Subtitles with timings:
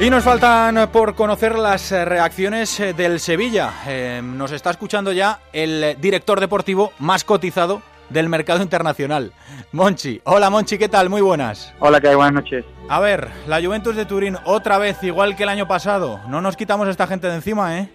[0.00, 3.70] Y nos faltan por conocer las reacciones eh, del Sevilla.
[3.86, 9.32] Eh, nos está escuchando ya el director deportivo más cotizado del mercado internacional,
[9.72, 10.22] Monchi.
[10.24, 11.10] Hola Monchi, ¿qué tal?
[11.10, 11.74] Muy buenas.
[11.80, 12.14] Hola, ¿qué hay?
[12.14, 12.64] Buenas noches.
[12.88, 16.18] A ver, la Juventus de Turín otra vez igual que el año pasado.
[16.28, 17.90] No nos quitamos a esta gente de encima, ¿eh?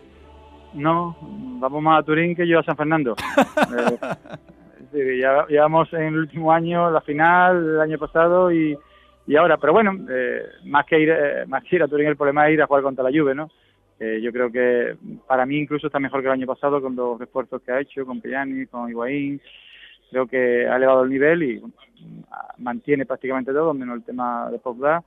[0.75, 3.15] No, vamos más a Turín que yo a San Fernando.
[4.93, 8.77] eh, ya llevamos en el último año la final, el año pasado y
[9.27, 12.17] y ahora, pero bueno, eh, más que ir eh, más que ir a Turín, el
[12.17, 13.49] problema es ir a jugar contra la Juve, ¿no?
[13.99, 17.19] Eh, yo creo que para mí incluso está mejor que el año pasado con los
[17.21, 19.41] esfuerzos que ha hecho, con Pellani, con Higuaín.
[20.11, 21.61] Creo que ha elevado el nivel y
[22.57, 25.03] mantiene prácticamente todo, menos el tema de Pogba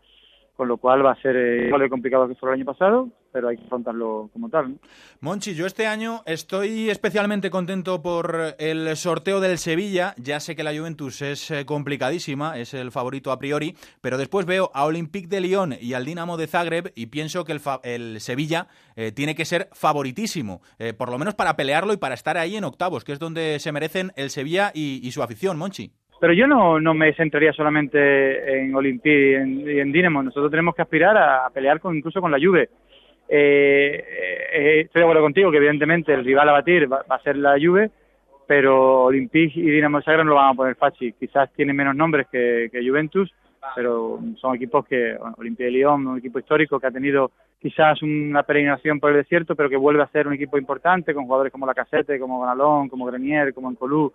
[0.59, 3.09] con lo cual va a ser eh, igual de complicado que fue el año pasado,
[3.31, 4.77] pero hay que afrontarlo como tal.
[5.21, 10.15] Monchi, yo este año estoy especialmente contento por el sorteo del Sevilla.
[10.17, 14.47] Ya sé que la Juventus es eh, complicadísima, es el favorito a priori, pero después
[14.47, 18.21] veo a Olympique de Lyon y al Dinamo de Zagreb y pienso que el, el
[18.21, 18.67] Sevilla
[18.97, 20.61] eh, tiene que ser favoritísimo,
[20.99, 23.71] por lo menos para pelearlo y para estar ahí en octavos, que es donde se
[23.71, 25.93] merecen el Sevilla y su afición, Monchi.
[26.21, 30.23] Pero yo no, no me centraría solamente en Olympique y en, Dinamo.
[30.23, 32.69] Nosotros tenemos que aspirar a, pelear con incluso con la Juve.
[33.29, 34.05] Eh,
[34.53, 37.37] eh, estoy de acuerdo contigo que evidentemente el rival a batir va, va a ser
[37.37, 37.91] la Juve,
[38.49, 41.15] pero Olympique y Dinamo Zagreb no lo van a poner fácil.
[41.21, 43.31] Quizás tienen menos nombres que, Juventus,
[43.77, 47.31] pero son equipos que, bueno, Olympique de Lyon, un equipo histórico que ha tenido
[47.61, 51.27] quizás una peregrinación por el desierto, pero que vuelve a ser un equipo importante con
[51.27, 54.15] jugadores como Lacazette, como Gonalón, como Grenier, como Encolú,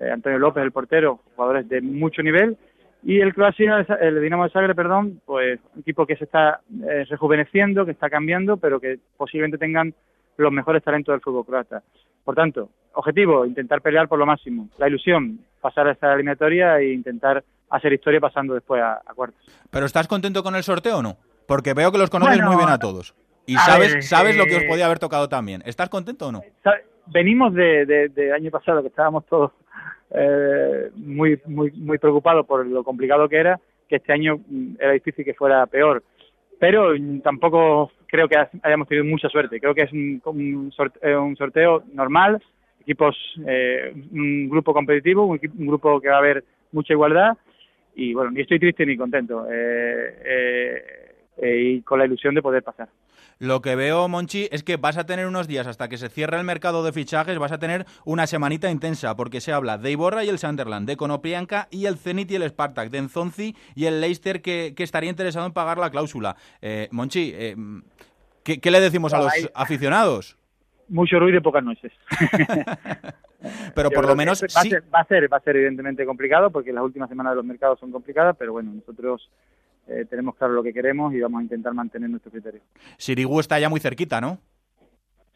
[0.00, 2.56] eh, Antonio López, el portero, jugadores de mucho nivel.
[3.02, 7.04] Y el Croacia, el Dinamo de Zagreb, perdón, pues un equipo que se está eh,
[7.08, 9.94] rejuveneciendo, que está cambiando, pero que posiblemente tengan
[10.36, 11.82] los mejores talentos del fútbol croata.
[12.24, 14.68] Por tanto, objetivo, intentar pelear por lo máximo.
[14.78, 19.40] La ilusión, pasar a esta eliminatoria e intentar hacer historia pasando después a, a cuartos.
[19.70, 21.16] ¿Pero estás contento con el sorteo o no?
[21.46, 23.14] Porque veo que los conoces bueno, muy bien a todos.
[23.46, 25.62] Y a sabes, ver, sabes eh, lo que os podía haber tocado también.
[25.64, 26.42] ¿Estás contento o no?
[27.06, 29.52] Venimos de, de, de año pasado que estábamos todos
[30.12, 34.92] eh, muy, muy, muy preocupado por lo complicado que era, que este año mm, era
[34.92, 36.02] difícil que fuera peor.
[36.58, 39.60] Pero mm, tampoco creo que hayamos tenido mucha suerte.
[39.60, 42.42] Creo que es un, un, sorteo, eh, un sorteo normal,
[42.80, 43.16] equipos,
[43.46, 47.36] eh, un grupo competitivo, un, grupo que va a haber mucha igualdad.
[47.94, 49.46] Y bueno, ni estoy triste ni contento.
[49.50, 50.84] Eh, eh,
[51.38, 52.88] eh, y con la ilusión de poder pasar.
[53.40, 56.36] Lo que veo, Monchi, es que vas a tener unos días hasta que se cierre
[56.36, 60.24] el mercado de fichajes, vas a tener una semanita intensa, porque se habla de Iborra
[60.24, 64.02] y el Sunderland, de Konoplianka y el Zenit y el Spartak, de Nzonzi y el
[64.02, 66.36] Leicester que, que estaría interesado en pagar la cláusula.
[66.60, 67.56] Eh, Monchi, eh,
[68.44, 70.36] ¿qué, ¿qué, le decimos a los aficionados?
[70.88, 71.92] Mucho ruido y pocas noches.
[73.74, 74.68] pero por lo menos va, sí.
[74.68, 77.36] a ser, va a ser va a ser evidentemente complicado porque las últimas semanas de
[77.36, 79.30] los mercados son complicadas pero bueno nosotros
[79.90, 82.60] eh, tenemos claro lo que queremos y vamos a intentar mantener nuestro criterio.
[82.96, 84.38] Sirigu está ya muy cerquita, ¿no?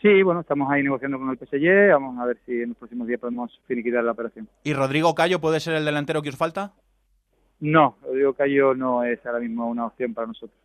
[0.01, 3.07] Sí, bueno, estamos ahí negociando con el PSG, vamos a ver si en los próximos
[3.09, 4.49] días podemos finiquitar la operación.
[4.63, 6.75] ¿Y Rodrigo Cayo puede ser el delantero que os falta?
[7.65, 10.59] No, Rodrigo Cayo no es ahora mismo una opción para nosotros.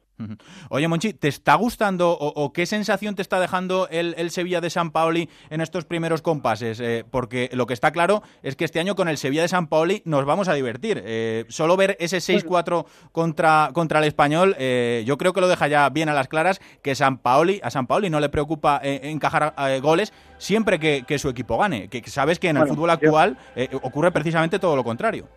[0.70, 4.60] Oye, Monchi, ¿te está gustando o, o, qué sensación te está dejando el, el Sevilla
[4.60, 6.82] de San Paoli en estos primeros compases?
[6.82, 9.68] Eh, porque lo que está claro es que este año con el Sevilla de San
[9.68, 11.02] Paoli nos vamos a divertir.
[11.06, 15.70] Eh, solo ver ese 6-4 contra, contra el español, eh, yo creo que lo deja
[15.70, 19.00] ya bien a las claras que San Paoli, a San Paoli no le preocupa eh,
[19.04, 21.88] encajar goles siempre que, que, su equipo gane.
[21.88, 23.78] Que sabes que en el bueno, fútbol actual yo...
[23.84, 25.30] ocurre precisamente todo lo contrario.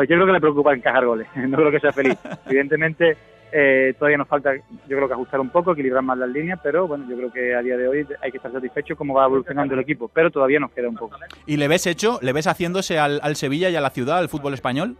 [0.00, 2.16] Pues yo creo que le preocupa encajar goles, no creo que sea feliz.
[2.46, 3.18] Evidentemente
[3.52, 6.88] eh, todavía nos falta, yo creo que ajustar un poco, equilibrar más las líneas, pero
[6.88, 9.74] bueno, yo creo que a día de hoy hay que estar satisfecho cómo va evolucionando
[9.74, 11.18] el equipo, pero todavía nos queda un poco.
[11.44, 14.30] ¿Y le ves hecho, le ves haciéndose al, al Sevilla y a la ciudad, al
[14.30, 14.96] fútbol español?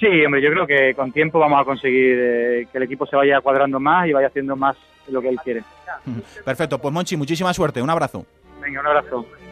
[0.00, 3.14] Sí, hombre, yo creo que con tiempo vamos a conseguir eh, que el equipo se
[3.14, 4.76] vaya cuadrando más y vaya haciendo más
[5.06, 5.62] lo que él quiere.
[6.44, 8.26] Perfecto, pues Monchi, muchísima suerte, un abrazo.
[8.60, 9.26] Venga, un abrazo.